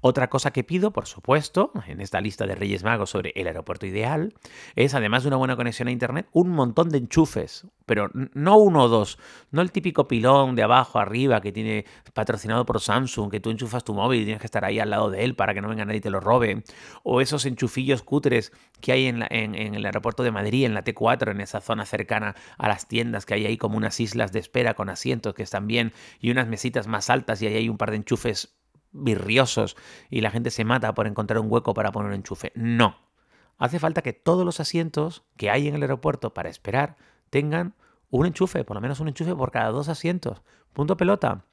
Otra 0.01 0.31
cosa 0.31 0.49
que 0.49 0.63
pido, 0.63 0.89
por 0.89 1.05
supuesto, 1.05 1.71
en 1.85 2.01
esta 2.01 2.19
lista 2.21 2.47
de 2.47 2.55
Reyes 2.55 2.83
Magos 2.83 3.11
sobre 3.11 3.33
el 3.35 3.45
aeropuerto 3.45 3.85
ideal, 3.85 4.33
es 4.75 4.95
además 4.95 5.21
de 5.21 5.27
una 5.27 5.37
buena 5.37 5.55
conexión 5.55 5.89
a 5.89 5.91
Internet, 5.91 6.27
un 6.31 6.49
montón 6.49 6.89
de 6.89 6.97
enchufes, 6.97 7.67
pero 7.87 8.11
no 8.13 8.57
uno 8.57 8.83
o 8.83 8.87
dos, 8.87 9.17
no 9.49 9.63
el 9.63 9.71
típico 9.71 10.07
pilón 10.07 10.55
de 10.55 10.61
abajo 10.61 10.99
arriba 10.99 11.41
que 11.41 11.51
tiene 11.51 11.85
patrocinado 12.13 12.65
por 12.65 12.79
Samsung, 12.79 13.31
que 13.31 13.39
tú 13.39 13.49
enchufas 13.49 13.83
tu 13.83 13.95
móvil 13.95 14.21
y 14.21 14.25
tienes 14.25 14.41
que 14.41 14.45
estar 14.45 14.63
ahí 14.65 14.77
al 14.77 14.91
lado 14.91 15.09
de 15.09 15.23
él 15.23 15.35
para 15.35 15.55
que 15.55 15.61
no 15.61 15.69
venga 15.69 15.85
nadie 15.85 15.97
y 15.97 16.01
te 16.01 16.09
lo 16.09 16.19
robe, 16.19 16.63
o 17.03 17.21
esos 17.21 17.45
enchufillos 17.45 18.03
cutres 18.03 18.51
que 18.81 18.91
hay 18.91 19.07
en, 19.07 19.23
en 19.31 19.73
el 19.73 19.85
aeropuerto 19.85 20.21
de 20.21 20.31
Madrid, 20.31 20.65
en 20.65 20.73
la 20.73 20.83
T4, 20.83 21.31
en 21.31 21.41
esa 21.41 21.61
zona 21.61 21.85
cercana 21.85 22.35
a 22.57 22.67
las 22.67 22.87
tiendas 22.87 23.25
que 23.25 23.33
hay 23.33 23.45
ahí 23.45 23.57
como 23.57 23.77
unas 23.77 23.99
islas 23.99 24.31
de 24.33 24.39
espera 24.39 24.73
con 24.73 24.89
asientos 24.89 25.33
que 25.33 25.43
están 25.43 25.65
bien 25.65 25.93
y 26.19 26.29
unas 26.29 26.47
mesitas 26.47 26.87
más 26.87 27.09
altas 27.09 27.41
y 27.41 27.47
ahí 27.47 27.55
hay 27.55 27.69
un 27.69 27.77
par 27.77 27.91
de 27.91 27.97
enchufes 27.97 28.57
virriosos 28.91 29.77
y 30.09 30.21
la 30.21 30.31
gente 30.31 30.51
se 30.51 30.65
mata 30.65 30.93
por 30.93 31.07
encontrar 31.07 31.39
un 31.39 31.51
hueco 31.51 31.73
para 31.73 31.91
poner 31.91 32.09
un 32.09 32.15
enchufe. 32.15 32.51
No. 32.55 32.97
Hace 33.57 33.79
falta 33.79 34.01
que 34.01 34.13
todos 34.13 34.45
los 34.45 34.59
asientos 34.59 35.23
que 35.35 35.49
hay 35.49 35.67
en 35.67 35.75
el 35.75 35.81
aeropuerto 35.81 36.33
para 36.33 36.49
esperar 36.49 36.97
tengan 37.29 37.75
un 38.09 38.25
enchufe, 38.25 38.63
por 38.63 38.75
lo 38.75 38.81
menos 38.81 38.99
un 38.99 39.07
enchufe 39.07 39.35
por 39.35 39.51
cada 39.51 39.69
dos 39.69 39.89
asientos. 39.89 40.41
Punto 40.73 40.97
pelota. 40.97 41.45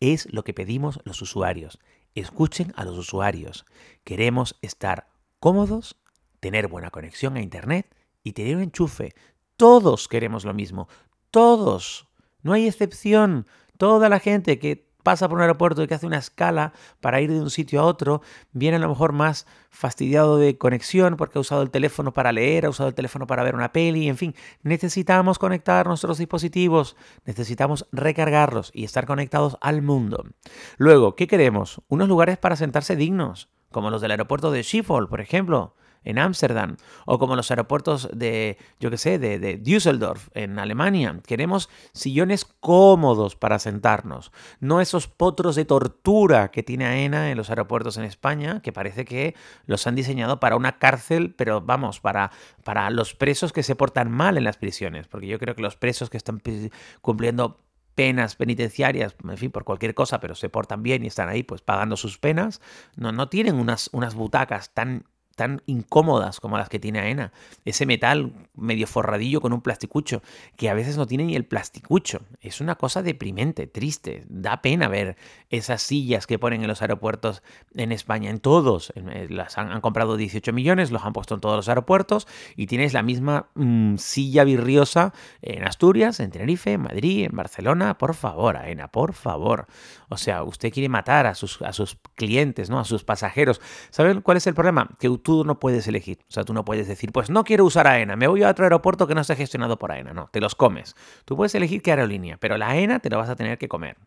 Es 0.00 0.32
lo 0.32 0.44
que 0.44 0.54
pedimos 0.54 1.00
los 1.04 1.20
usuarios. 1.22 1.78
Escuchen 2.14 2.72
a 2.76 2.84
los 2.84 2.96
usuarios. 2.96 3.64
Queremos 4.04 4.56
estar 4.62 5.08
cómodos, 5.40 5.96
tener 6.40 6.68
buena 6.68 6.90
conexión 6.90 7.36
a 7.36 7.42
Internet 7.42 7.94
y 8.22 8.32
tener 8.32 8.56
un 8.56 8.62
enchufe. 8.62 9.14
Todos 9.56 10.08
queremos 10.08 10.44
lo 10.44 10.54
mismo. 10.54 10.88
Todos. 11.30 12.08
No 12.42 12.52
hay 12.52 12.66
excepción. 12.66 13.46
Toda 13.76 14.08
la 14.08 14.18
gente 14.18 14.58
que 14.58 14.87
pasa 15.08 15.26
por 15.26 15.38
un 15.38 15.40
aeropuerto 15.40 15.82
y 15.82 15.86
que 15.86 15.94
hace 15.94 16.04
una 16.04 16.18
escala 16.18 16.74
para 17.00 17.22
ir 17.22 17.32
de 17.32 17.40
un 17.40 17.48
sitio 17.48 17.80
a 17.80 17.84
otro, 17.84 18.20
viene 18.52 18.76
a 18.76 18.78
lo 18.78 18.90
mejor 18.90 19.14
más 19.14 19.46
fastidiado 19.70 20.36
de 20.36 20.58
conexión 20.58 21.16
porque 21.16 21.38
ha 21.38 21.40
usado 21.40 21.62
el 21.62 21.70
teléfono 21.70 22.12
para 22.12 22.30
leer, 22.30 22.66
ha 22.66 22.68
usado 22.68 22.90
el 22.90 22.94
teléfono 22.94 23.26
para 23.26 23.42
ver 23.42 23.54
una 23.54 23.72
peli, 23.72 24.06
en 24.06 24.18
fin, 24.18 24.34
necesitamos 24.62 25.38
conectar 25.38 25.86
nuestros 25.86 26.18
dispositivos, 26.18 26.94
necesitamos 27.24 27.88
recargarlos 27.90 28.70
y 28.74 28.84
estar 28.84 29.06
conectados 29.06 29.56
al 29.62 29.80
mundo. 29.80 30.26
Luego, 30.76 31.16
¿qué 31.16 31.26
queremos? 31.26 31.80
Unos 31.88 32.06
lugares 32.06 32.36
para 32.36 32.56
sentarse 32.56 32.94
dignos, 32.94 33.48
como 33.70 33.88
los 33.88 34.02
del 34.02 34.10
aeropuerto 34.10 34.50
de 34.50 34.62
Schiphol, 34.62 35.08
por 35.08 35.22
ejemplo, 35.22 35.74
en 36.04 36.18
Ámsterdam, 36.18 36.76
o 37.06 37.18
como 37.18 37.36
los 37.36 37.50
aeropuertos 37.50 38.08
de, 38.12 38.58
yo 38.80 38.90
qué 38.90 38.98
sé, 38.98 39.18
de, 39.18 39.38
de, 39.38 39.56
Düsseldorf, 39.56 40.28
en 40.34 40.58
Alemania. 40.58 41.20
Queremos 41.26 41.68
sillones 41.92 42.44
cómodos 42.44 43.36
para 43.36 43.58
sentarnos, 43.58 44.32
no 44.60 44.80
esos 44.80 45.06
potros 45.08 45.56
de 45.56 45.64
tortura 45.64 46.50
que 46.50 46.62
tiene 46.62 46.86
AENA 46.86 47.30
en 47.30 47.36
los 47.36 47.50
aeropuertos 47.50 47.96
en 47.96 48.04
España, 48.04 48.60
que 48.62 48.72
parece 48.72 49.04
que 49.04 49.34
los 49.66 49.86
han 49.86 49.94
diseñado 49.94 50.40
para 50.40 50.56
una 50.56 50.78
cárcel, 50.78 51.34
pero 51.36 51.60
vamos, 51.60 52.00
para, 52.00 52.30
para 52.64 52.90
los 52.90 53.14
presos 53.14 53.52
que 53.52 53.62
se 53.62 53.76
portan 53.76 54.10
mal 54.10 54.38
en 54.38 54.44
las 54.44 54.56
prisiones, 54.56 55.08
porque 55.08 55.26
yo 55.26 55.38
creo 55.38 55.54
que 55.54 55.62
los 55.62 55.76
presos 55.76 56.10
que 56.10 56.16
están 56.16 56.40
cumpliendo 57.00 57.60
penas 57.98 58.36
penitenciarias, 58.36 59.16
en 59.28 59.36
fin, 59.36 59.50
por 59.50 59.64
cualquier 59.64 59.92
cosa, 59.92 60.20
pero 60.20 60.36
se 60.36 60.48
portan 60.48 60.84
bien 60.84 61.02
y 61.02 61.08
están 61.08 61.28
ahí 61.28 61.42
pues 61.42 61.62
pagando 61.62 61.96
sus 61.96 62.16
penas, 62.16 62.60
no, 62.94 63.10
no 63.10 63.28
tienen 63.28 63.56
unas, 63.56 63.90
unas 63.92 64.14
butacas 64.14 64.72
tan 64.72 65.04
tan 65.38 65.62
incómodas 65.66 66.40
como 66.40 66.58
las 66.58 66.68
que 66.68 66.80
tiene 66.80 66.98
AENA. 66.98 67.32
Ese 67.64 67.86
metal 67.86 68.32
medio 68.56 68.88
forradillo 68.88 69.40
con 69.40 69.52
un 69.52 69.60
plasticucho, 69.62 70.20
que 70.56 70.68
a 70.68 70.74
veces 70.74 70.96
no 70.96 71.06
tiene 71.06 71.24
ni 71.24 71.36
el 71.36 71.46
plasticucho. 71.46 72.22
Es 72.40 72.60
una 72.60 72.74
cosa 72.74 73.04
deprimente, 73.04 73.68
triste. 73.68 74.24
Da 74.28 74.60
pena 74.62 74.88
ver 74.88 75.16
esas 75.48 75.80
sillas 75.80 76.26
que 76.26 76.40
ponen 76.40 76.62
en 76.62 76.66
los 76.66 76.82
aeropuertos 76.82 77.44
en 77.74 77.92
España, 77.92 78.30
en 78.30 78.40
todos. 78.40 78.92
Eh, 78.96 79.28
las 79.30 79.58
han, 79.58 79.80
comprado 79.80 80.16
18 80.16 80.52
millones, 80.52 80.90
los 80.90 81.04
han 81.04 81.12
puesto 81.12 81.36
en 81.36 81.40
todos 81.40 81.54
los 81.54 81.68
aeropuertos 81.68 82.26
y 82.56 82.66
tienes 82.66 82.92
la 82.92 83.04
misma 83.04 83.46
mm, 83.54 83.96
silla 83.96 84.42
virriosa 84.42 85.14
en 85.40 85.64
Asturias, 85.64 86.18
en 86.18 86.32
Tenerife, 86.32 86.72
en 86.72 86.82
Madrid, 86.82 87.26
en 87.26 87.36
Barcelona. 87.36 87.96
Por 87.96 88.14
favor, 88.14 88.56
AENA, 88.56 88.88
por 88.88 89.12
favor. 89.12 89.68
O 90.08 90.16
sea, 90.16 90.42
usted 90.42 90.72
quiere 90.72 90.88
matar 90.88 91.26
a 91.26 91.36
sus, 91.36 91.62
a 91.62 91.72
sus 91.72 91.96
clientes, 92.16 92.70
¿no? 92.70 92.80
A 92.80 92.84
sus 92.84 93.04
pasajeros. 93.04 93.60
¿Saben 93.90 94.20
cuál 94.20 94.38
es 94.38 94.46
el 94.48 94.54
problema? 94.54 94.88
Que 94.98 95.08
tú 95.28 95.44
no 95.44 95.60
puedes 95.60 95.86
elegir. 95.86 96.20
O 96.22 96.32
sea, 96.32 96.44
tú 96.44 96.54
no 96.54 96.64
puedes 96.64 96.88
decir, 96.88 97.12
pues 97.12 97.28
no 97.28 97.44
quiero 97.44 97.66
usar 97.66 97.86
AENA, 97.86 98.16
me 98.16 98.28
voy 98.28 98.44
a 98.44 98.48
otro 98.48 98.64
aeropuerto 98.64 99.06
que 99.06 99.14
no 99.14 99.20
esté 99.20 99.36
gestionado 99.36 99.78
por 99.78 99.92
AENA. 99.92 100.14
No, 100.14 100.30
te 100.32 100.40
los 100.40 100.54
comes. 100.54 100.96
Tú 101.26 101.36
puedes 101.36 101.54
elegir 101.54 101.82
qué 101.82 101.90
aerolínea, 101.90 102.38
pero 102.38 102.56
la 102.56 102.70
AENA 102.70 103.00
te 103.00 103.10
lo 103.10 103.18
vas 103.18 103.28
a 103.28 103.36
tener 103.36 103.58
que 103.58 103.68
comer. 103.68 103.98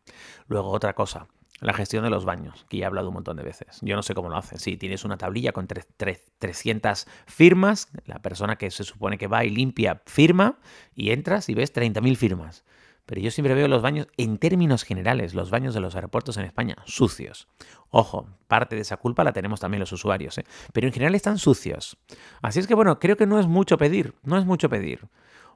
Luego, 0.47 0.71
otra 0.71 0.95
cosa. 0.95 1.27
La 1.59 1.73
gestión 1.73 2.03
de 2.03 2.09
los 2.09 2.25
baños, 2.25 2.65
que 2.69 2.77
ya 2.77 2.85
he 2.85 2.87
hablado 2.87 3.09
un 3.09 3.13
montón 3.13 3.37
de 3.37 3.43
veces. 3.43 3.77
Yo 3.83 3.95
no 3.95 4.01
sé 4.01 4.15
cómo 4.15 4.29
lo 4.29 4.35
hacen. 4.35 4.57
Sí, 4.57 4.77
tienes 4.77 5.05
una 5.05 5.19
tablilla 5.19 5.51
con 5.51 5.67
300 5.67 7.05
firmas, 7.27 7.89
la 8.07 8.17
persona 8.17 8.55
que 8.55 8.71
se 8.71 8.83
supone 8.83 9.19
que 9.19 9.27
va 9.27 9.45
y 9.45 9.51
limpia 9.51 10.01
firma, 10.07 10.57
y 10.95 11.11
entras 11.11 11.49
y 11.49 11.53
ves 11.53 11.71
30.000 11.71 12.15
firmas. 12.15 12.63
Pero 13.11 13.23
yo 13.23 13.29
siempre 13.29 13.53
veo 13.55 13.67
los 13.67 13.81
baños, 13.81 14.07
en 14.15 14.37
términos 14.37 14.83
generales, 14.83 15.33
los 15.33 15.49
baños 15.49 15.73
de 15.73 15.81
los 15.81 15.95
aeropuertos 15.95 16.37
en 16.37 16.45
España, 16.45 16.77
sucios. 16.85 17.49
Ojo, 17.89 18.29
parte 18.47 18.77
de 18.77 18.83
esa 18.83 18.95
culpa 18.95 19.25
la 19.25 19.33
tenemos 19.33 19.59
también 19.59 19.81
los 19.81 19.91
usuarios, 19.91 20.37
¿eh? 20.37 20.45
pero 20.71 20.87
en 20.87 20.93
general 20.93 21.13
están 21.13 21.37
sucios. 21.37 21.97
Así 22.41 22.61
es 22.61 22.67
que 22.67 22.73
bueno, 22.73 22.99
creo 22.99 23.17
que 23.17 23.25
no 23.27 23.37
es 23.37 23.47
mucho 23.47 23.77
pedir, 23.77 24.13
no 24.23 24.37
es 24.37 24.45
mucho 24.45 24.69
pedir. 24.69 25.09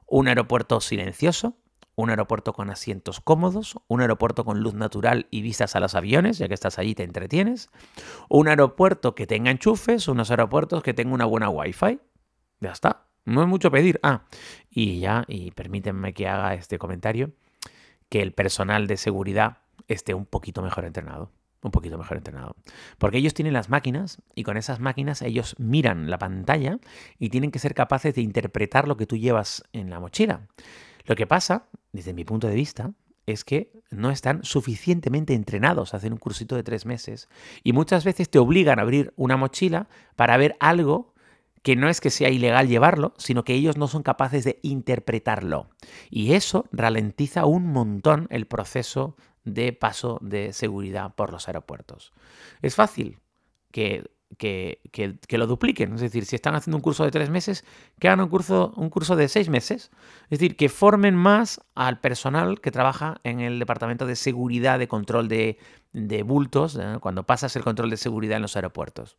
Un 0.04 0.28
aeropuerto 0.28 0.82
silencioso, 0.82 1.56
un 1.94 2.10
aeropuerto 2.10 2.52
con 2.52 2.68
asientos 2.68 3.20
cómodos, 3.20 3.78
un 3.88 4.02
aeropuerto 4.02 4.44
con 4.44 4.60
luz 4.60 4.74
natural 4.74 5.26
y 5.30 5.40
vistas 5.40 5.74
a 5.76 5.80
los 5.80 5.94
aviones, 5.94 6.36
ya 6.36 6.48
que 6.48 6.54
estás 6.54 6.78
allí 6.78 6.94
te 6.94 7.04
entretienes, 7.04 7.70
un 8.28 8.48
aeropuerto 8.48 9.14
que 9.14 9.26
tenga 9.26 9.50
enchufes, 9.50 10.08
unos 10.08 10.30
aeropuertos 10.30 10.82
que 10.82 10.92
tengan 10.92 11.14
una 11.14 11.24
buena 11.24 11.48
wifi. 11.48 12.00
Ya 12.60 12.72
está, 12.72 13.06
no 13.24 13.40
es 13.40 13.48
mucho 13.48 13.70
pedir. 13.70 13.98
Ah, 14.02 14.24
y 14.68 15.00
ya, 15.00 15.24
y 15.26 15.52
permítanme 15.52 16.12
que 16.12 16.28
haga 16.28 16.52
este 16.52 16.78
comentario, 16.78 17.32
que 18.08 18.22
el 18.22 18.32
personal 18.32 18.86
de 18.86 18.96
seguridad 18.96 19.58
esté 19.88 20.14
un 20.14 20.26
poquito 20.26 20.62
mejor 20.62 20.84
entrenado. 20.84 21.30
Un 21.62 21.70
poquito 21.70 21.98
mejor 21.98 22.18
entrenado. 22.18 22.54
Porque 22.98 23.18
ellos 23.18 23.34
tienen 23.34 23.54
las 23.54 23.70
máquinas 23.70 24.22
y 24.34 24.44
con 24.44 24.56
esas 24.56 24.78
máquinas 24.78 25.22
ellos 25.22 25.56
miran 25.58 26.10
la 26.10 26.18
pantalla 26.18 26.78
y 27.18 27.30
tienen 27.30 27.50
que 27.50 27.58
ser 27.58 27.74
capaces 27.74 28.14
de 28.14 28.20
interpretar 28.20 28.86
lo 28.86 28.96
que 28.96 29.06
tú 29.06 29.16
llevas 29.16 29.64
en 29.72 29.90
la 29.90 29.98
mochila. 29.98 30.48
Lo 31.06 31.16
que 31.16 31.26
pasa, 31.26 31.66
desde 31.92 32.12
mi 32.12 32.24
punto 32.24 32.46
de 32.46 32.54
vista, 32.54 32.92
es 33.26 33.44
que 33.44 33.72
no 33.90 34.10
están 34.10 34.44
suficientemente 34.44 35.34
entrenados, 35.34 35.94
hacen 35.94 36.12
un 36.12 36.18
cursito 36.18 36.54
de 36.54 36.62
tres 36.62 36.86
meses 36.86 37.28
y 37.64 37.72
muchas 37.72 38.04
veces 38.04 38.30
te 38.30 38.38
obligan 38.38 38.78
a 38.78 38.82
abrir 38.82 39.12
una 39.16 39.36
mochila 39.36 39.88
para 40.14 40.36
ver 40.36 40.56
algo 40.60 41.14
que 41.66 41.74
no 41.74 41.88
es 41.88 42.00
que 42.00 42.10
sea 42.10 42.30
ilegal 42.30 42.68
llevarlo, 42.68 43.12
sino 43.18 43.42
que 43.42 43.52
ellos 43.52 43.76
no 43.76 43.88
son 43.88 44.04
capaces 44.04 44.44
de 44.44 44.60
interpretarlo. 44.62 45.68
Y 46.10 46.34
eso 46.34 46.66
ralentiza 46.70 47.44
un 47.44 47.66
montón 47.72 48.28
el 48.30 48.46
proceso 48.46 49.16
de 49.42 49.72
paso 49.72 50.20
de 50.22 50.52
seguridad 50.52 51.16
por 51.16 51.32
los 51.32 51.48
aeropuertos. 51.48 52.12
Es 52.62 52.76
fácil 52.76 53.18
que 53.72 54.08
que, 54.36 54.80
lo 55.30 55.46
dupliquen. 55.46 55.94
Es 55.94 56.00
decir, 56.00 56.24
si 56.24 56.36
están 56.36 56.54
haciendo 56.54 56.76
un 56.76 56.82
curso 56.82 57.04
de 57.04 57.10
tres 57.10 57.30
meses, 57.30 57.64
que 57.98 58.08
hagan 58.08 58.20
un 58.20 58.28
curso, 58.28 58.72
un 58.76 58.90
curso 58.90 59.16
de 59.16 59.28
seis 59.28 59.48
meses. 59.48 59.90
Es 60.24 60.38
decir, 60.38 60.56
que 60.56 60.68
formen 60.68 61.14
más 61.14 61.60
al 61.74 62.00
personal 62.00 62.60
que 62.60 62.70
trabaja 62.70 63.20
en 63.24 63.40
el 63.40 63.58
departamento 63.58 64.06
de 64.06 64.16
seguridad, 64.16 64.78
de 64.78 64.88
control 64.88 65.28
de, 65.28 65.58
bultos, 66.24 66.76
¿eh? 66.76 66.98
cuando 67.00 67.24
pasas 67.24 67.56
el 67.56 67.64
control 67.64 67.88
de 67.90 67.96
seguridad 67.96 68.36
en 68.36 68.42
los 68.42 68.56
aeropuertos. 68.56 69.16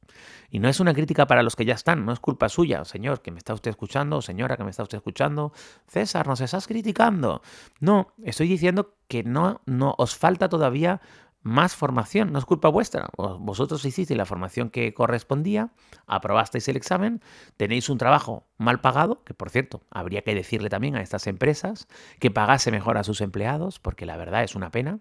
Y 0.51 0.59
no 0.59 0.69
es 0.69 0.79
una 0.79 0.93
crítica 0.93 1.25
para 1.25 1.41
los 1.41 1.55
que 1.55 1.65
ya 1.65 1.73
están, 1.73 2.05
no 2.05 2.13
es 2.13 2.19
culpa 2.19 2.49
suya, 2.49 2.85
señor, 2.85 3.21
que 3.21 3.31
me 3.31 3.39
está 3.39 3.53
usted 3.53 3.71
escuchando, 3.71 4.21
señora, 4.21 4.57
que 4.57 4.63
me 4.63 4.69
está 4.69 4.83
usted 4.83 4.97
escuchando. 4.97 5.53
César, 5.87 6.27
nos 6.27 6.41
estás 6.41 6.67
criticando. 6.67 7.41
No, 7.79 8.13
estoy 8.23 8.47
diciendo 8.47 8.93
que 9.07 9.23
no, 9.23 9.61
no 9.65 9.95
os 9.97 10.15
falta 10.15 10.49
todavía 10.49 11.01
más 11.47 11.75
formación, 11.75 12.31
no 12.31 12.39
es 12.39 12.45
culpa 12.45 12.67
vuestra. 12.67 13.09
Vosotros 13.15 13.83
hicisteis 13.85 14.17
la 14.17 14.25
formación 14.25 14.69
que 14.69 14.93
correspondía, 14.93 15.69
aprobasteis 16.05 16.67
el 16.67 16.75
examen, 16.75 17.21
tenéis 17.55 17.89
un 17.89 17.97
trabajo 17.97 18.45
mal 18.57 18.81
pagado, 18.81 19.23
que 19.23 19.33
por 19.33 19.49
cierto, 19.49 19.81
habría 19.89 20.23
que 20.23 20.35
decirle 20.35 20.69
también 20.69 20.95
a 20.95 21.01
estas 21.01 21.25
empresas 21.27 21.87
que 22.19 22.31
pagase 22.31 22.71
mejor 22.71 22.97
a 22.97 23.03
sus 23.03 23.21
empleados, 23.21 23.79
porque 23.79 24.05
la 24.05 24.17
verdad 24.17 24.43
es 24.43 24.55
una 24.55 24.71
pena. 24.71 24.99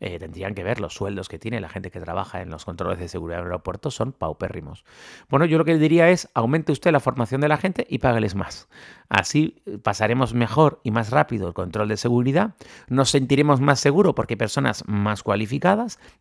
Eh, 0.00 0.18
tendrían 0.18 0.54
que 0.54 0.62
ver 0.62 0.80
los 0.80 0.94
sueldos 0.94 1.28
que 1.28 1.38
tiene 1.38 1.60
la 1.60 1.68
gente 1.68 1.90
que 1.90 2.00
trabaja 2.00 2.40
en 2.40 2.50
los 2.50 2.64
controles 2.64 2.98
de 2.98 3.08
seguridad 3.08 3.40
en 3.40 3.46
aeropuertos, 3.46 3.94
son 3.94 4.12
paupérrimos. 4.12 4.84
Bueno, 5.28 5.44
yo 5.44 5.58
lo 5.58 5.64
que 5.64 5.76
diría 5.76 6.08
es, 6.08 6.28
aumente 6.34 6.72
usted 6.72 6.92
la 6.92 7.00
formación 7.00 7.40
de 7.40 7.48
la 7.48 7.56
gente 7.56 7.86
y 7.88 7.98
págueles 7.98 8.34
más. 8.34 8.68
Así 9.08 9.62
pasaremos 9.82 10.34
mejor 10.34 10.80
y 10.84 10.90
más 10.90 11.10
rápido 11.10 11.48
el 11.48 11.54
control 11.54 11.88
de 11.88 11.96
seguridad, 11.96 12.54
nos 12.88 13.10
sentiremos 13.10 13.60
más 13.60 13.80
seguros 13.80 14.14
porque 14.14 14.36
personas 14.36 14.84
más 14.86 15.22
cualificadas, 15.22 15.77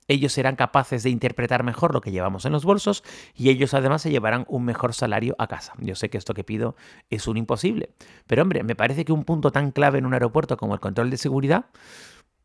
ellos 0.08 0.34
serán 0.34 0.56
capaces 0.56 1.04
de 1.04 1.10
interpretar 1.10 1.64
mejor 1.64 1.94
lo 1.94 2.02
que 2.02 2.12
llevamos 2.12 2.46
en 2.46 2.52
los 2.52 2.66
bolsos 2.66 3.04
y 3.36 3.50
ellos 3.50 3.74
además 3.74 4.02
se 4.02 4.12
llevarán 4.12 4.46
un 4.48 4.66
mejor 4.66 4.94
salario 4.94 5.36
a 5.40 5.48
casa. 5.48 5.74
Yo 5.80 5.96
sé 5.96 6.10
que 6.10 6.18
esto 6.18 6.34
que 6.34 6.44
pido 6.44 6.76
es 7.10 7.28
un 7.28 7.38
imposible, 7.38 7.90
pero 8.26 8.42
hombre, 8.42 8.64
me 8.64 8.76
parece 8.76 9.06
que 9.06 9.12
un 9.12 9.24
punto 9.24 9.52
tan 9.52 9.72
clave 9.72 10.00
en 10.00 10.06
un 10.06 10.14
aeropuerto 10.14 10.58
como 10.58 10.74
el 10.74 10.80
control 10.80 11.10
de 11.10 11.18
seguridad 11.18 11.66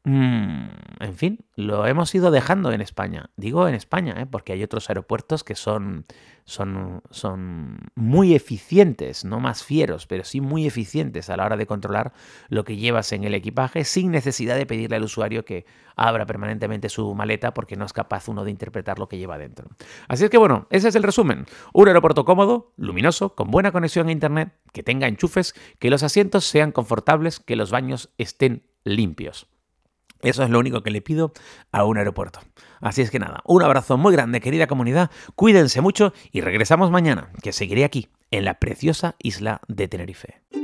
Mm, 0.04 0.66
en 0.98 1.14
fin, 1.14 1.44
lo 1.54 1.86
hemos 1.86 2.12
ido 2.12 2.32
dejando 2.32 2.72
en 2.72 2.80
España. 2.80 3.30
Digo 3.36 3.68
en 3.68 3.76
España, 3.76 4.20
¿eh? 4.20 4.26
porque 4.26 4.52
hay 4.52 4.64
otros 4.64 4.90
aeropuertos 4.90 5.44
que 5.44 5.54
son, 5.54 6.06
son, 6.44 7.02
son 7.10 7.78
muy 7.94 8.34
eficientes, 8.34 9.24
no 9.24 9.38
más 9.38 9.62
fieros, 9.62 10.08
pero 10.08 10.24
sí 10.24 10.40
muy 10.40 10.66
eficientes 10.66 11.30
a 11.30 11.36
la 11.36 11.44
hora 11.46 11.56
de 11.56 11.66
controlar 11.66 12.12
lo 12.48 12.64
que 12.64 12.76
llevas 12.76 13.12
en 13.12 13.22
el 13.22 13.34
equipaje 13.34 13.84
sin 13.84 14.10
necesidad 14.10 14.56
de 14.56 14.66
pedirle 14.66 14.96
al 14.96 15.04
usuario 15.04 15.44
que 15.44 15.66
abra 15.94 16.26
permanentemente 16.26 16.88
su 16.88 17.14
maleta 17.14 17.54
porque 17.54 17.76
no 17.76 17.84
es 17.84 17.92
capaz 17.92 18.26
uno 18.26 18.42
de 18.42 18.50
interpretar 18.50 18.98
lo 18.98 19.08
que 19.08 19.18
lleva 19.18 19.38
dentro. 19.38 19.68
Así 20.08 20.24
es 20.24 20.30
que 20.30 20.38
bueno, 20.38 20.66
ese 20.70 20.88
es 20.88 20.96
el 20.96 21.04
resumen. 21.04 21.46
Un 21.72 21.86
aeropuerto 21.86 22.24
cómodo, 22.24 22.72
luminoso, 22.76 23.36
con 23.36 23.52
buena 23.52 23.70
conexión 23.70 24.08
a 24.08 24.12
Internet, 24.12 24.52
que 24.72 24.82
tenga 24.82 25.06
enchufes, 25.06 25.54
que 25.78 25.90
los 25.90 26.02
asientos 26.02 26.44
sean 26.44 26.72
confortables, 26.72 27.38
que 27.38 27.54
los 27.54 27.70
baños 27.70 28.10
estén 28.18 28.64
limpios. 28.82 29.51
Eso 30.22 30.42
es 30.44 30.50
lo 30.50 30.58
único 30.58 30.82
que 30.82 30.90
le 30.90 31.02
pido 31.02 31.32
a 31.72 31.84
un 31.84 31.98
aeropuerto. 31.98 32.40
Así 32.80 33.02
es 33.02 33.10
que 33.10 33.18
nada, 33.18 33.42
un 33.44 33.62
abrazo 33.62 33.98
muy 33.98 34.12
grande 34.12 34.40
querida 34.40 34.66
comunidad, 34.66 35.10
cuídense 35.34 35.80
mucho 35.80 36.12
y 36.30 36.40
regresamos 36.40 36.90
mañana, 36.90 37.30
que 37.42 37.52
seguiré 37.52 37.84
aquí, 37.84 38.08
en 38.30 38.44
la 38.44 38.54
preciosa 38.54 39.16
isla 39.18 39.60
de 39.68 39.88
Tenerife. 39.88 40.61